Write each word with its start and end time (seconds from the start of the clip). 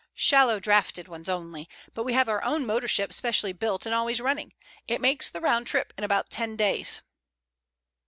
"Shallow 0.15 0.59
draughted 0.59 1.07
ones 1.07 1.29
only. 1.29 1.69
But 1.93 2.05
we 2.05 2.13
have 2.13 2.27
our 2.27 2.43
own 2.43 2.65
motor 2.65 2.87
ship 2.87 3.13
specially 3.13 3.53
built 3.53 3.85
and 3.85 3.93
always 3.93 4.19
running. 4.19 4.53
It 4.87 4.99
makes 4.99 5.29
the 5.29 5.39
round 5.41 5.67
trip 5.67 5.93
in 5.95 6.03
about 6.03 6.31
ten 6.31 6.55
days." 6.55 7.01